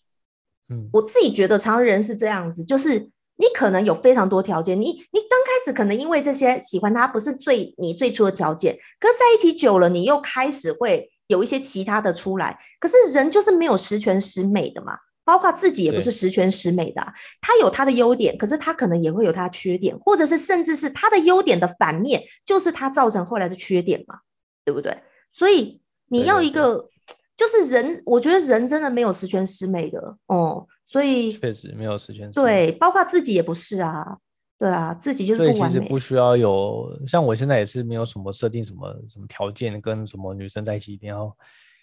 [0.69, 2.99] 嗯，我自己觉得常人是这样子，就是
[3.37, 11.11] 你可能有非常多条件，你你刚开始可能因为这些喜欢他不是最你最初的条件，可在一起久了，你又开始会。
[11.29, 17.01] 有一些其他的出来，可是人就是没有十全十美的嘛，包括自己也不是十全十美的。
[17.41, 24.19] 他有他的优点，可是他可能也会有他的缺点，或者是甚至是他的优点的反面，就是他造成后来的缺点嘛，
[24.65, 25.03] 对不对？
[25.33, 26.89] 所以你要一个，
[27.37, 32.71] 就是人，我觉得人真的没有十全十美的哦，所以确实没有十全十美。
[32.71, 34.17] 对，包括自己也不是啊。
[34.59, 41.27] 对啊，自己就是所以其实不需要有像我现在也是没有什么设定什么什么条件，跟什么女生在一起一定要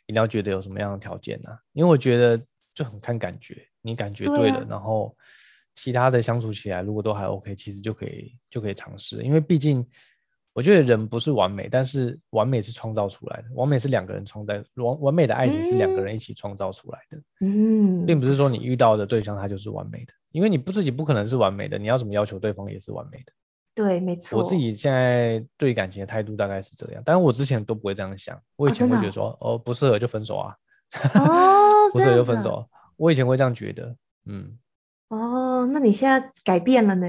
[0.08, 1.50] 一定要觉得有什么样的条件呢？
[1.72, 2.38] 因为我觉得
[2.74, 5.16] 就很看感觉，你感觉对了，然后
[5.76, 9.24] 其他的相处起来如果都还 OK，其实就可以就可以尝试。
[9.24, 9.88] 因为毕竟
[10.56, 17.18] 我觉得人不是完美，但是完美是创造出来的，完美是两个人创造，完完美的爱情是两个人一起创造出来的。
[17.42, 23.34] 嗯，并不是说你遇到的对象他就是完美的，因为你不自己不可能是完美的，你要怎么要求对方也是完美的？
[23.76, 24.40] 对，没错。
[24.40, 30.56] 我自己现在对感情的态度大概是这样，但是我之前都不会这样想，我以前会觉得说，哦，不适合就分手啊，
[31.16, 32.66] 哦，不适合就分手，
[32.96, 33.94] 我以前会这样觉得，
[34.26, 34.58] 嗯。
[35.10, 37.06] 哦，那你现在改变了呢？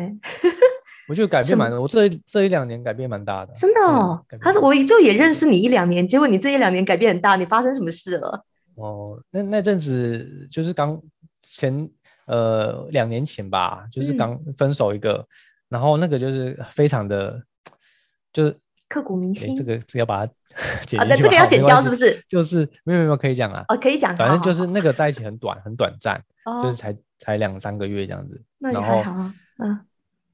[1.09, 3.53] 我觉得改变蛮多，我这这一两年改变蛮大的。
[3.55, 8.45] 真的哦，他我就也认识你一两年，结果你这一两年改变很大，你发生什么事了？
[8.75, 11.01] 哦，那那阵子就是刚
[11.41, 11.89] 前
[12.27, 15.27] 呃两年前吧，就是刚分手一个，
[15.69, 17.41] 然后那个就是非常的，
[18.33, 19.55] 就是刻骨铭心。
[19.55, 20.33] 这个只要把它
[20.87, 21.09] 剪掉？
[21.09, 22.21] 那这个要剪掉是不是？
[22.29, 23.65] 就是没有没有可以讲啊。
[23.69, 24.15] 哦，可以讲。
[24.17, 26.21] 反正就是那个在一起很短很短暂，
[26.63, 28.43] 就是才才两三个月这样子。
[28.59, 29.81] 那也还好啊，嗯。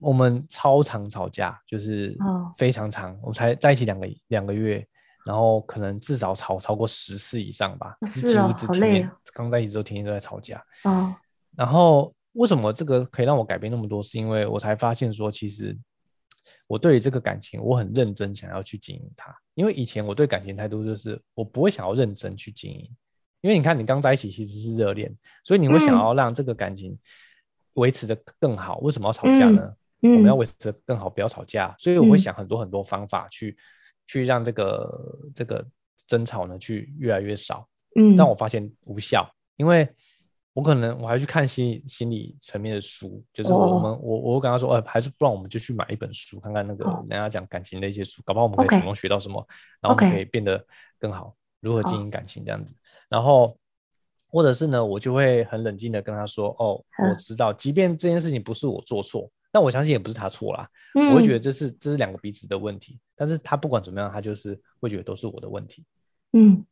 [0.02, 2.16] 我们超常吵架，就是
[2.58, 4.86] 非常长，我们才在一起两个两个月，
[5.24, 7.96] 然后可能至少吵超过十次以上吧。
[8.02, 9.08] 是啊，好累。
[9.32, 10.62] 刚在一起之后，天天都在吵架。
[10.84, 11.14] 哦。
[11.56, 14.02] 然后为什么这个可以让我改变那么多？
[14.02, 15.78] 是因为我才发现说，其实
[16.66, 19.34] 我对于这个感情，我很认真想要去经营它。
[19.54, 22.90] 因为以前我对感情态度就是，我不会想要认真去经营。
[23.42, 26.98] 因为你看，你刚在一起其实是热恋，所以你会想要让这个感情
[27.74, 28.78] 维持的更好。
[28.78, 29.72] 为什么要吵架呢？
[30.02, 33.56] 我们要维持的更好，不要吵架，所以我会想很多很多方法去
[34.06, 35.64] 去让这个这个
[36.06, 37.68] 争吵呢去越来越少。
[37.94, 39.88] 嗯，但我发现无效，因为
[40.54, 49.46] 我可能我还去看心心理层面的书，就是我们我我跟他说，呃，还是不然我们就去买一本书，看看那个人家讲感情的一些书，搞不好我们可以从中学到什么，
[49.80, 50.62] 然后我们可以变得
[50.98, 52.74] 更好，如何经营感情这样子。
[53.08, 53.56] 然后
[54.28, 59.30] 或者是呢，我就会很冷静的跟他说，哦，我知道，即便这件事情不是我做错。
[59.54, 62.98] 但我相信也不是他错啦，我会觉得这是这是两个彼此的问题。
[63.14, 65.84] 但是他不管怎么样，他就是会觉得都是我的问题。
[66.32, 66.64] 嗯，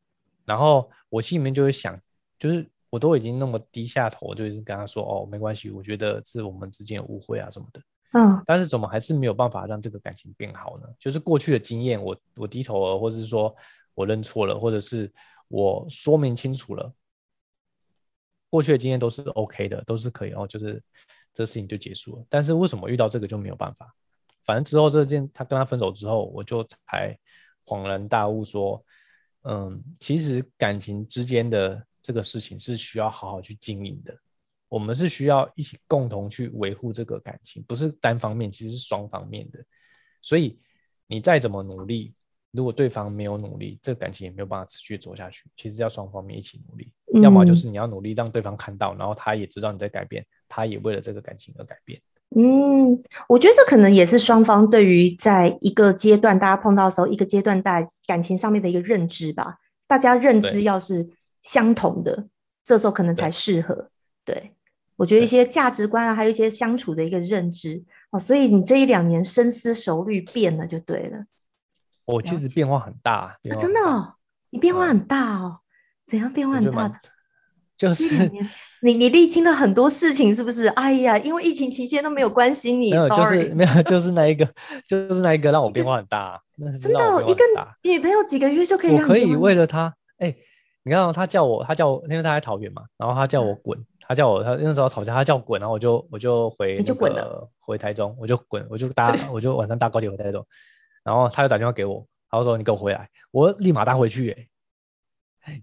[0.46, 2.00] 然后我心里面就会想，
[2.38, 7.82] 就是我都已经那么低下头，就是跟他说哦，没关系，我觉得是我们之间有误会啊什么的。
[8.12, 10.88] 嗯，但是怎么还是没有办法让这个感情变好呢？
[10.98, 13.54] 就是过去的经验，我我低头了，或者是说
[13.94, 15.12] 我认错了，或者是
[15.48, 16.90] 我说明清楚了，
[18.48, 20.82] 过去的经验都是 OK 的，都是可以哦，就是。
[21.32, 23.94] 这事情就结束了，但是为什么遇到这个就没有办法？
[24.44, 27.16] 反正之后这件他跟他分手之后，我就才
[27.64, 28.84] 恍然大悟说，
[29.42, 34.16] 嗯，其实感情之间的这个事情是需要好好去经营的，
[34.68, 39.64] 我们是需要一起共同去维护这个感情，不是单方面，其实是双方面的。
[40.22, 40.58] 所以
[41.06, 42.14] 你再怎么努力。
[42.52, 45.48] 如果对方没有努力，这个感情也没有办法持续走下去。
[45.56, 51.98] 其实要双方面一起努力，要么就是你要努力让对方看到，然后他也知道你在改变，他也为了这个感情而改变。
[52.36, 59.56] 嗯，我觉得这可能也是双方对于在一个阶段大家碰到的时候，一个阶段在感情上面的一个认知吧。
[59.86, 61.08] 大家认知要是
[61.42, 62.26] 相同的，
[62.64, 63.90] 这时候可能才适合。
[64.24, 64.54] 对，
[64.96, 71.24] 我觉得一些价值观啊，还有一些相处的一个认知哦，所以你这一两年深思熟虑变了就对了。
[72.04, 74.14] 我其实变化很大，真的，哦，
[74.50, 75.60] 你变化很大哦。
[76.06, 76.90] 怎样变化很大？
[77.80, 78.04] 就是
[78.82, 80.66] 你你历经了很多事情，是不是？
[80.66, 84.46] 哎呀，因为疫情期间都没有关心你，没有，就是没有，就是那一个，
[84.86, 86.38] 就是那一个让我变化很大。
[86.58, 87.42] 真的，一个
[87.82, 90.34] 女朋友几个月就可以，我可以为了他，哎，
[90.82, 100.44] 你看他叫我，他叫我，因为他在桃园嘛，然后他叫我滚，他叫我，他那时候吵架，他叫我滚，然后我就我就回，你就滚了，回台中，我就滚，我就搭， 我就晚上搭高铁回台中。
[101.02, 104.32] 然后他就打电话给我，他说：“你给我回来。”我立马搭回去。
[104.32, 104.46] 哎，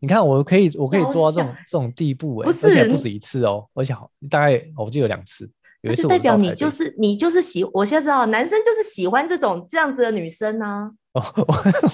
[0.01, 2.39] 你看，我可以，我可以做到这种这种地步。
[2.39, 5.49] 哎，而且不止一次哦，而且好大概我记得有两次。
[5.81, 10.91] 有一次代表你就是你就是喜，我现在知道男生就是喜欢这种这样子的女生呢。
[11.13, 11.23] 哦，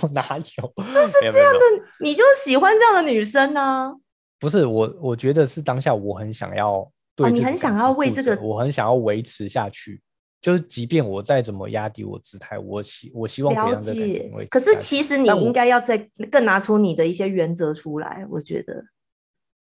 [0.02, 0.84] 我 哪有？
[0.94, 1.60] 就是这样的，
[2.00, 3.94] 你就喜欢这样的女生呢？
[4.40, 10.02] 不是我，我觉得是当下我很想要对你很想要为这个，我很想要维持下去。
[10.44, 14.30] 就是，即便我再怎么压低我姿态，我希我希望了解。
[14.52, 15.98] 可是其实你应该要再
[16.30, 18.28] 更拿出你的一些原则出来。
[18.30, 18.84] 我觉得，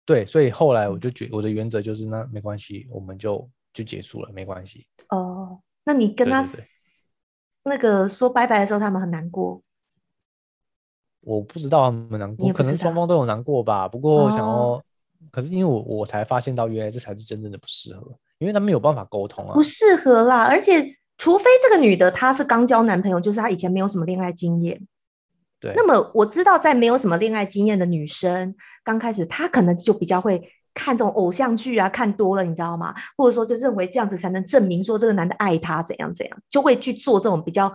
[0.07, 4.87] 对，所以后来我就觉我的原则就是，那没关系，我们就就结束了，没关系。
[5.11, 6.43] 哦，那你跟他
[7.65, 9.63] 那个说拜拜的时候，他们很难过。
[11.21, 13.87] 我不知道他们难过，可能双方都有难过吧。
[13.87, 14.83] 不过想要，
[15.31, 18.13] 可是因为我我才发现到，原来这才是真正的不适合。
[18.39, 20.43] 因为他没有办法沟通啊，不适合啦。
[20.43, 24.85] 而且，除非这个女的她是刚交男朋友，就是她以前没有什么恋爱经验。
[25.61, 25.73] 对。
[25.77, 30.43] 那么我知道，在没有什么恋爱经验的女生，刚开始她可能就比较会
[30.75, 32.93] 看这种偶像剧啊，看多了，你知道吗？
[33.17, 37.73] 或者说就认为这样子才能证明说这个男的爱她怎样怎样，就会去做这种比较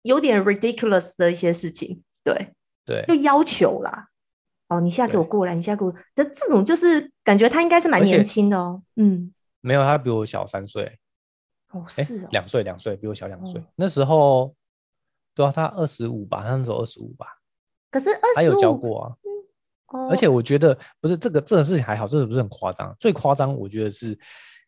[0.00, 2.54] 有点 ridiculous 的一些事情，对
[2.86, 4.08] 对，就要求啦。
[4.68, 8.82] 哦，你现在给我过来，你现在给我，这这种就是感觉他应该是蛮年轻的哦。
[8.96, 10.98] 嗯，没有，他比我小三岁。
[11.72, 13.62] 哦，是两岁，两岁比我小两岁。
[13.74, 14.54] 那时候，
[15.34, 17.26] 对啊，他二十五吧，他那时候二十五吧。
[17.90, 19.16] 可是二十五，有教过啊。
[20.10, 22.94] 而且我觉得不是这个这个事情还好，这个不是很夸张。
[22.98, 24.08] 最夸张，我觉得是，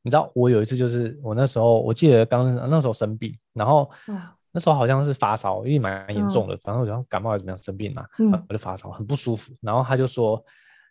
[0.03, 3.91] 你知道，我有一次就是我那时候，我记得刚那时候生病，然后
[4.57, 8.07] 那时候好像是发烧，因为蛮严重的，反正好像感冒还是怎么样生病嘛，
[8.49, 9.53] 我就发烧，很不舒服。
[9.61, 10.43] 然后他就说，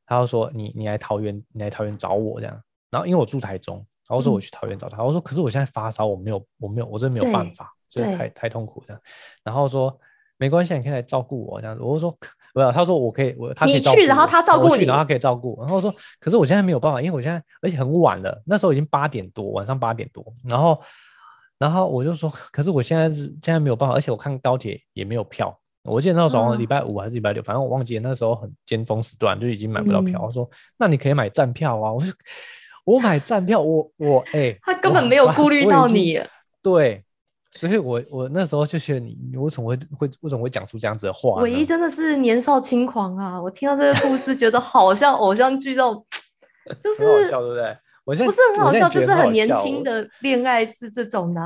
[0.05, 2.61] 他就说你你来桃园，你来桃园找我这样。
[2.91, 5.03] 然后因为我住台中，然后说我去桃园找他。
[5.03, 9.01] 我说可是我现在发烧，我没有我没有我真的没有办法，就是太太痛苦这样。
[9.43, 9.99] 然后说
[10.37, 11.81] 没关系，你可以来照顾我这样子。
[11.81, 12.15] 我说。
[12.53, 15.57] 不有，他说我可以，我他可以照顾你去，然后他照顾你，然后他可以照顾。
[15.59, 20.23] 然后说，可是我现在没有办法，因为我现在而且很晚了，那时候已经八点多，晚上八点多。
[20.41, 20.81] 然后，
[21.57, 25.57] 然后我就说，可是我现在是现在没有办法，而且我看高铁也没有票。
[25.83, 28.09] 我记得那时候礼拜五还是礼拜六，反正我忘记了。
[28.09, 30.21] 那时候很尖峰时段，就已经买不到票。
[30.21, 31.93] 我说，那你可以买站票啊。
[31.93, 32.13] 我说，
[32.85, 36.19] 我买站票，我我哎，他根本没有顾虑到你。
[36.61, 37.03] 对。
[37.51, 41.41] 所以，我我那时候就觉得你，你为什么会会为什么会讲出这样子的话？
[41.41, 43.41] 唯一真的是年少轻狂啊！
[43.41, 46.05] 我听到这个故事，觉得好像偶像剧那种，
[46.83, 47.77] 就是好笑，对不对？
[48.05, 51.41] 我不是很好笑，就是很年轻的恋爱是这种的，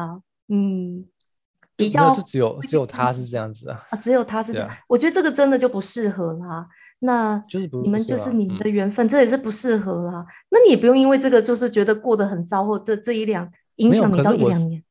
[0.49, 1.05] 嗯，
[1.75, 4.69] 比较就只有只有他是这样子啊，啊，只有他是这样。
[4.87, 6.67] 我觉得这个真的就不适合啦。
[7.01, 10.25] 那就是你们就是你们的缘分，这也是不适合啦。
[10.49, 14.83] 那你也不用因为这个就是觉得过得很糟，或这这一两影响你到一两年。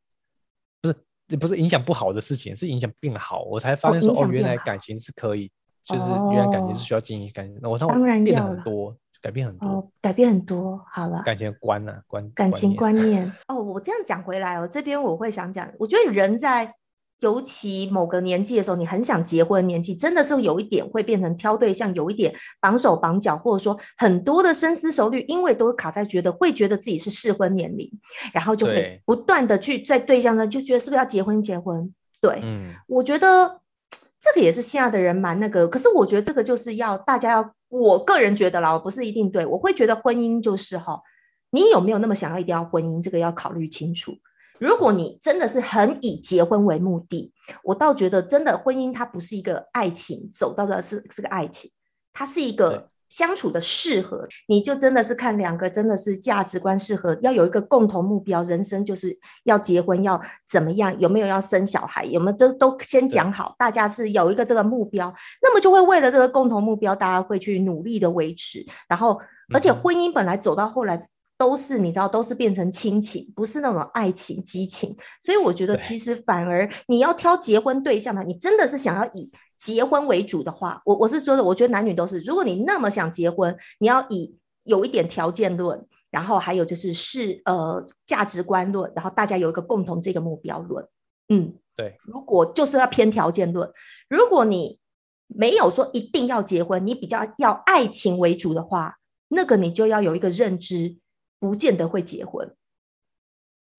[1.28, 3.42] 这不是影响不好的事情，是影响变好。
[3.42, 5.52] 我才发现说，哦，原来感情是可以，
[5.82, 7.58] 就是原来感情是需要经营感情。
[7.60, 10.84] 那我当然变很多，改变很多哦，改变很多。
[10.90, 11.92] 好了，感情观呢？
[12.06, 13.30] 观感情观念。
[13.48, 16.74] 哦，我这样讲回来哦，这边我会想讲，我觉得人在。
[17.20, 27.90] 尤其某个年纪的时候，你很想结婚，年纪真的是有一点会变成挑对象，有一点绑手绑脚，或者说很多的深思熟虑，因为都卡在觉得会觉得自己是适婚年龄，
[28.32, 31.92] 然后就会不断的去在对象上就觉得是不是要结婚结婚？
[32.20, 33.62] 对，嗯，我觉得
[34.22, 41.02] 这个也是现在的人蛮那个，可是我觉得这个就是要大家要，我个人觉得啦，我不是一定对，我会觉得婚姻就是哈，
[41.50, 44.12] 你有没有那么想要一定要婚姻，这个要考虑清楚。
[44.58, 51.70] 如果你真的是很以结婚为目的，我倒觉得真的婚姻它不是一个爱情，走到的是是个爱情，
[52.12, 54.26] 它是一个相处的适合。
[54.48, 68.64] 你就真的是看两个真的是价值观适合，要有一个共同目标，人生就是要结婚，要怎么样，有没有要生小孩，有没有都都先讲好，大家是有一个这个目标，那么就会为了这个共同目标，大家会去努力的维持。
[68.88, 69.20] 然后，
[69.52, 71.08] 而且婚姻本来走到后来。
[71.40, 74.96] 都是你知道，都是变成亲情，不是那种爱情激情。
[75.22, 82.20] 所以我觉得，其实反而你要挑结婚对象呢，你真的是想要以结婚为主的话，我我是说的，我觉得男女都是。
[82.20, 90.86] 如果你那么想结婚，你要以有一点条件论，然后还有就是是呃价值观论，然后大家有一个共同这个目标论。
[91.28, 91.98] 嗯，对。
[92.04, 93.70] 如果就是要偏条件论，
[94.08, 94.78] 如果你
[95.26, 98.96] 没有说一定要结婚，你比较要爱情为主的话，
[99.28, 100.96] 那个你就要有一个认知。
[101.40, 102.52] 不见得会结婚，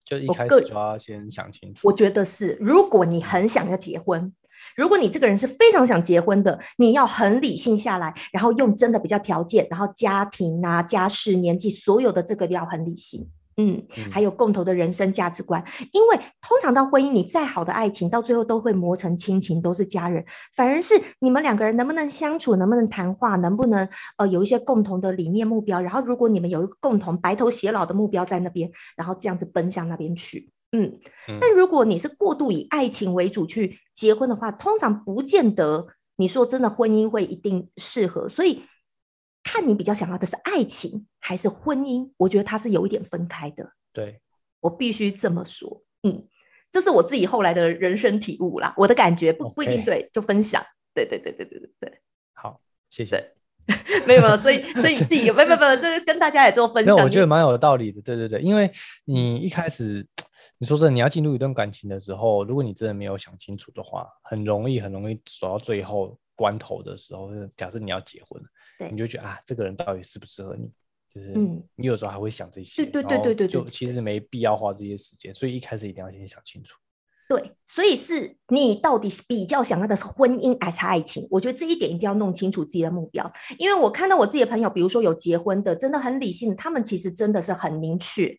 [0.06, 1.86] 就一开始就要先想清楚。
[1.86, 4.32] 我觉得是，如果你很想要结婚，
[4.76, 13.28] 如果你这个人是非常想结婚的，你要很理性下来，然后用真的比较条件，然后家庭啊、家世、年纪，所有的这个要很理性。
[13.56, 20.24] 嗯，还有共同的人生价值观，因为通常到婚姻，你再好的爱情，到最后都会磨成亲情，都是家人。
[20.54, 25.78] 反而是你们两个人能不能相处，能不能谈话，能不能呃有一些共同的理念目标。
[25.78, 30.48] 然后，如果你们有一个共同白头偕老的目标在那边，然后这样子奔向那边去。
[30.72, 31.00] 嗯，
[31.40, 38.28] 但如果你是过度以爱情为主去结婚的话，通常不见得你说真的婚姻会一定适合。
[38.28, 38.62] 所以。
[39.42, 43.72] 看你比较想要的是爱情还是婚姻，我觉得它是有一点分开的。
[43.90, 44.20] 对，
[44.60, 45.82] 我必须这么说。
[46.02, 46.28] 嗯，
[46.70, 50.62] 这是我自己后来的人生体悟啦，我的感觉不不一定对，就分享。
[50.92, 52.00] 对对对对对对对。
[52.34, 53.32] 好，谢谢。
[54.06, 56.94] 没有没有，所以所以自己不不不，这个跟大家也做分享。
[56.98, 58.00] 我觉得蛮有道理的。
[58.02, 58.70] 对对对，因为
[59.06, 60.06] 你一开始
[60.60, 66.16] 你说这你要进入一段感情的时候，如果你真的没有想清楚的话，很容易很容易走到最后。
[66.36, 68.42] 关头的时候，假设你要结婚，
[68.78, 70.72] 对，你就觉得啊，这个人到底适不适合你？
[71.14, 76.78] 就是，嗯，你有时候还会想这些，对对对对对，就其实没必要花这些时间，所以一开始一定要先想清楚。
[77.28, 81.28] 对，所以是你到底是比较想要的是婚姻还是爱情？
[81.30, 88.34] 我觉得这一点一定要弄清楚自己的目标，因为我看到我自己的朋友，比如说有结婚的，真的很理性，他们其实真的是很明确，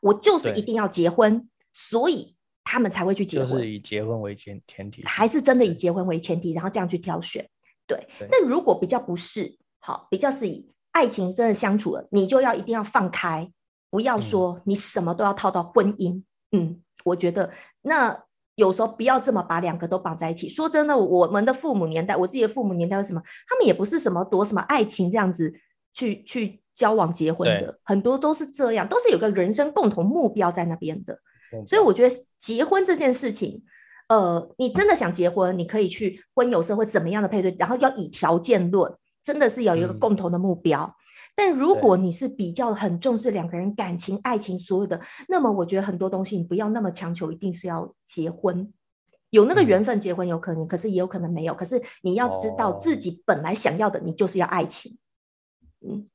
[0.00, 2.34] 我就是一定要结婚，所以。
[2.66, 7.46] 他们才会去结婚，就是以结婚为前前提，还是真的以结婚为前提，然后这样去挑选。
[7.86, 13.52] 对，那如果比较不是，好，比较是以爱情真的相处了，你就要一定要放开，
[13.90, 16.22] 不要说你什么都要套到婚姻。
[16.52, 17.52] 嗯，我觉得
[17.82, 20.48] 那有时候不要这么把两个都绑在一起。
[20.48, 23.22] 说真的，我们的父母年代，我自己的父母年代是什么？
[23.46, 25.52] 他们也不是什么夺什么爱情这样子
[25.92, 31.20] 去去交往结婚的，很多都是这样，都是有个人生共同目标在那边的。
[31.66, 33.62] 所以我觉得结婚这件事情。
[34.06, 40.94] 呃，你真的想结婚，你可以去婚友社会怎么样的配对，然后要以条件论，真的是有一个共同的目标。
[41.34, 48.72] 但如果你是比较很重视两个人感情、爱情所有的，那么我觉得很多东西你不要那么强求，一定是要结婚，
[49.30, 51.54] 有那个缘分结婚有可能，可是也有可能没有。
[51.54, 54.98] 可是你要知道自己本来想要的，你就是要爱情。
[55.80, 56.06] 嗯，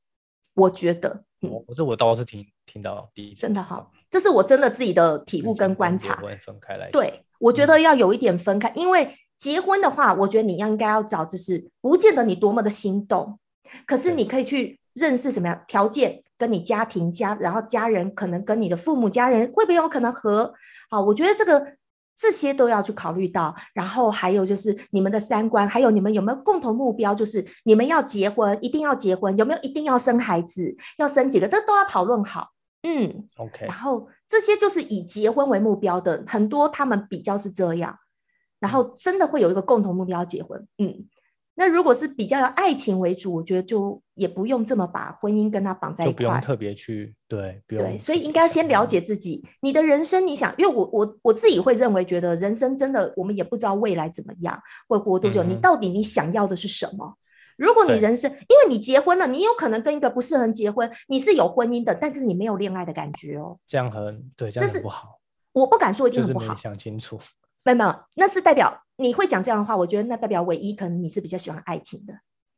[0.54, 6.20] 我觉得，嗯，我这我倒是听听到第一次，真的好，这是我真的自己的体悟跟观察。
[6.44, 7.24] 分开来，对。
[7.38, 13.38] 我觉得要有一点分开，因为结婚的话，我觉得你要应该要找，就是不见得你多么的心动，
[13.86, 20.52] 可是你可以去认识怎么样条件，跟你家庭家，然后家人可能跟你的父母家人会不会有可能和
[20.90, 21.00] 好？
[21.00, 21.66] 我觉得这个
[22.14, 32.50] 这些都要去考虑到，然后还有就是你们的三观，还有你们有没有共同目标，就是你们要结婚，一定要结婚，有没有一定要生孩子，要生几个，这都要讨论好。
[32.82, 37.98] 嗯，OK，然后这些就是以结婚为目标的，很多他们比较是这样，
[38.58, 40.66] 然后真的会有一个共同目标结婚。
[40.78, 41.06] 嗯，
[41.54, 54.58] 那如果是比较爱情为主，我觉得就也不用这么把婚姻跟他绑在一块，不用特别去对，对，所以应该先了解自己，你的人生，你想，因为我我我自己会认为，觉得人生真的我们也不知道未来怎么样，
[54.88, 57.14] 会活多久，你到底你想要的是什么？
[57.60, 63.58] 如果你人生，因为你结婚了，你有可能跟一个不适合结婚，你是有婚姻的，但是你没有恋爱的感觉哦。
[63.66, 65.18] 这样很对，这样不好。
[65.52, 66.56] 我不敢说一定很不好。
[66.56, 67.20] 想清楚。
[67.62, 69.76] 没有没有，那是代表你会讲这样的话。
[69.76, 72.14] 我觉得那代表唯一可能你是比较喜欢爱情的。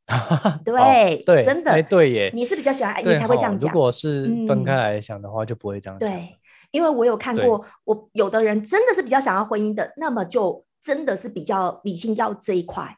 [0.65, 2.31] 对对，真的对耶。
[2.33, 3.69] 你是比较喜欢爱，你才会这样讲。
[3.73, 5.99] 如果是分开来想的话，就不会这样。
[5.99, 6.39] 对，
[6.71, 12.97] 因为我有看过，我有的人真的是比较想要婚姻的，那么就真的是比较理性要这一块。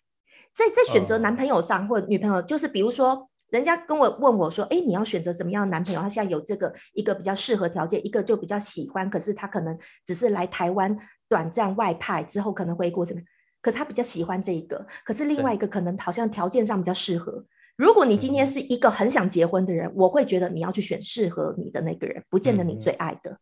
[0.54, 9.76] 在在选择男朋友上或女朋友，就是比如说，人家跟我问我说：“哎，你要选择怎么样的男朋友？”他现在有这个一个比较适合条件，一个就比较喜欢，可是他可能
[10.06, 10.96] 只是来台湾
[11.28, 13.22] 短暂外派之后可能回国怎么？
[13.60, 17.44] 可他比较喜欢这一个，可是另外一个可能好像条件上比较适合。
[17.76, 23.38] 如果你今天是一个很想结婚的人，我会觉得你要去选适合你的那个人，不见得你最爱的。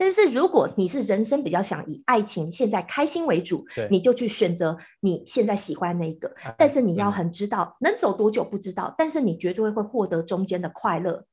[0.00, 6.34] 但是如果你是人生比较想以爱情现在开心为主，你就去选择你现在喜欢那个。
[6.56, 11.26] 但是你要很知道能走多久不知道，但是你绝对会获得中间的快乐。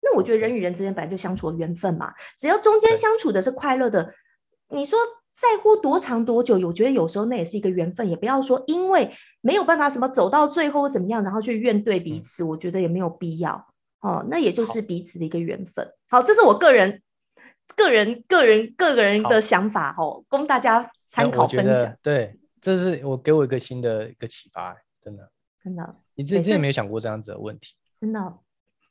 [0.00, 4.14] 那我觉得人与人之间本来就相处的缘分嘛，只要中间相处的是快乐的，
[4.68, 4.96] 你说
[5.34, 8.08] 在乎多长多久，我觉得有时候那也是一个缘分。
[8.08, 9.10] 也不要说因为
[9.40, 13.66] 没有办法什么走到最后怎么样，然后去怨对彼此，我觉得也没有必要
[14.02, 14.24] 哦。
[14.30, 15.84] 那也就是彼此的一个缘分。
[16.08, 17.02] 好，这是我个人。
[17.76, 21.96] 个人、个人、个人的想法哦，供大家参考分享。
[22.02, 25.30] 对，这是我给我一个新的一个启发，真的，
[25.62, 25.96] 真的。
[26.14, 27.74] 你之前没有想过这样子的问题？
[28.00, 28.34] 真的，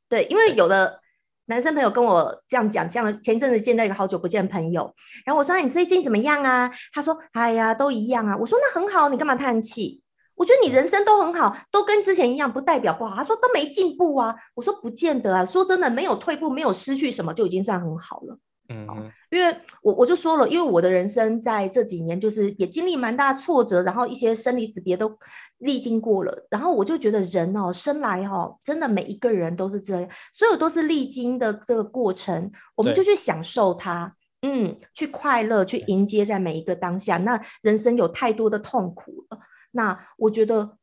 [0.08, 1.02] 对，因为有的
[1.46, 4.94] 男生朋友跟我这样讲，像前阵子见到一个好久不见的朋友，
[5.26, 10.02] 然后我说：“你最近怎么样啊？”他说：“哎呀，都一样啊。”我说：“那很好，你干嘛叹气？
[10.36, 18.38] 我觉得你人生都很好，都跟之前一样，不代表不好。”他说：“都没进步啊。”我说：“不见得啊，说真的，没有退步，没有失去什么，就已经算很好了。”
[18.70, 25.18] 嗯，因为我我就说了，因为我的人生在这几年就是也经历蛮大挫折，然后一些生离死别都
[25.60, 37.18] 历经过了，然后我就觉得人哦，生来哦，真的每一个人都是这样，所有都是历经的这个过程，我们就去享受它，嗯，去快乐，去迎接在每一个当下。
[37.18, 39.40] 那人生有太多的痛苦了，
[39.72, 40.78] 那我觉得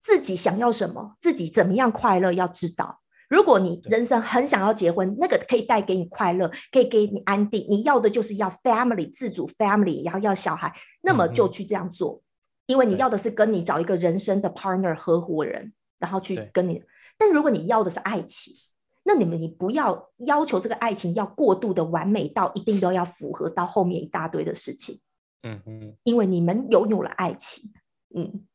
[0.00, 3.02] 自己想要什么，自己怎么样快乐，要知道。
[3.34, 7.66] 如果你人生很想要结婚，那个可以带给你快乐，可以给你安定。
[7.68, 10.72] 你要的就是要 family 自主 family，然后要小孩，
[11.02, 12.22] 那么就去这样做，
[12.66, 16.80] 因为你要的是跟你找一个人生的 partner 合伙人，然后去跟你。
[17.18, 18.54] 但如果你要的是爱情，
[19.02, 25.00] 那你们你不要要求这个爱情要过度的完美到一定都要符合到后面一大堆的事情。
[25.42, 27.72] 嗯嗯，因为你们拥有了爱情，
[28.14, 28.46] 嗯，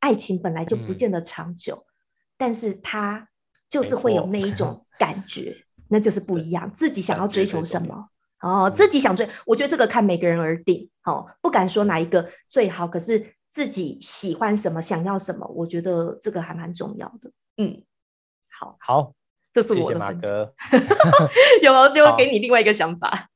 [0.00, 1.86] 爱情本来就不见得长久，
[2.36, 3.30] 但是它。
[3.68, 6.72] 就是会有那一种 感觉，那就是不一样。
[6.74, 8.08] 自己想要追求什么
[8.40, 10.88] 哦，自己想追，我觉得这个看每个人而定。
[11.04, 17.32] 哦，不敢说哪一个最好，可是自己喜欢什么，想要什么，我觉得这个还蛮重要的。
[17.56, 17.82] 嗯，
[18.50, 19.12] 好，好，
[19.52, 20.30] 这是我的分享。
[21.62, 23.28] 有，就会给你另外一个想法。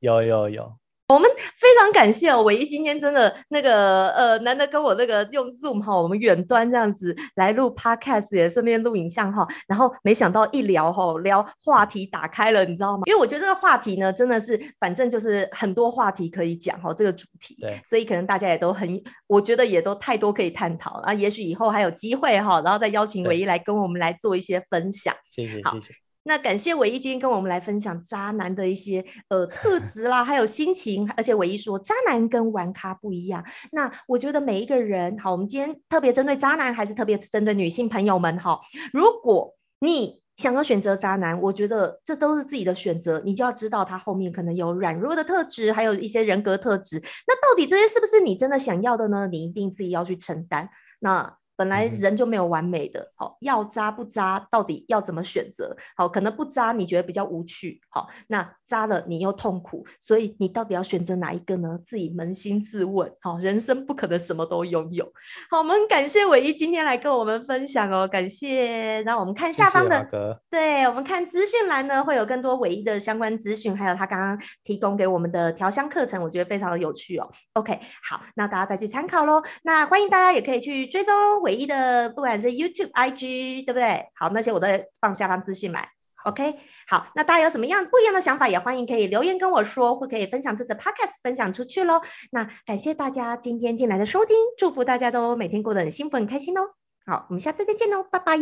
[0.00, 0.79] 有有有。
[1.10, 9.44] 我们非常感谢哦，唯一今天真的那个呃，难得跟我那个用 Zoom 哈，我们远端这样子来录 Podcast，也顺便录影像哈。
[9.66, 13.02] 然后没想到一聊哈，聊话题打开了，你知道吗？
[13.06, 17.56] 因为我觉得这个话题呢，真的是反正就是很多话题可以讲哈，这个主题。
[17.60, 17.80] 对。
[17.84, 21.12] 所以可能大家也都很，我觉得也都太多可以探讨啊。
[21.12, 25.12] 也许以后还有机会哈，然后再邀请唯一来跟我们来做一些分享。
[25.28, 26.09] 谢谢，谢谢。
[26.30, 33.44] 那感谢伟一今天跟我们来分享渣男的一些呃特 质啦，还有心情，而且伟一说渣男跟玩咖不一样。
[33.72, 38.60] 那我觉得每一个人，好，我们今天特别针对渣男，还是特别针对女性朋友们哈。
[38.92, 47.02] 如果你想要选择渣男，我觉得这都是自己的选择，你就要知道他后面可能有软弱的特质，还有一些人格特质。
[47.26, 49.26] 那到底这些是不是你真的想要的呢？
[49.26, 50.68] 你一定自己要去承担。
[51.00, 51.39] 那。
[51.60, 55.76] 本来人就没有完美的，好要扎不扎，到底要怎么选择？
[55.94, 61.78] 好，可能不扎你觉得比较无趣，好，那扎了你又痛苦，所以你到底要选择哪一个呢？
[61.84, 63.12] 自己扪心自问。
[63.20, 65.04] 好，人生不可能什么都拥有。
[65.50, 69.02] 好，我们感谢伟一今天来跟我们分享哦，感谢。
[69.02, 77.30] 然后我们看下方的，对我们看资讯栏呢，会有更多伟一的相关资讯，还有他刚刚提供给我们的调香课程，我觉得非常的有趣哦。
[77.52, 79.42] OK，好，那大家再去参考喽。
[79.62, 81.49] 那欢迎大家也可以去追踪伟。
[81.50, 84.06] 唯一的，不管是 YouTube、IG，对不对？
[84.14, 84.68] 好，那些我都
[85.00, 85.88] 放下方资讯买。
[86.24, 86.54] OK，
[86.86, 92.02] 好，那大家有什么样不一样的想法，也欢迎可以留言跟我说，或可以分享这次 Podcast 分享出去喽。
[92.30, 96.60] 那感谢大家今天进来的收听，祝福大家都每天过得很幸福、很开心哦。
[97.04, 98.38] 好，我们下次再见喽，拜拜，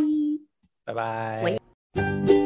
[0.84, 2.37] 拜拜。